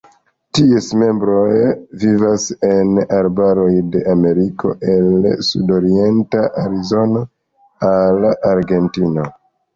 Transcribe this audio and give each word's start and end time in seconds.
Ties 0.59 0.85
membroj 1.01 1.51
vivas 2.03 2.45
en 2.69 2.95
arbaroj 3.17 3.67
de 3.97 4.01
Ameriko 4.15 4.73
el 4.95 5.29
sudorienta 5.51 6.43
Arizono 6.65 7.25
al 7.93 8.21
Argentino. 8.57 9.31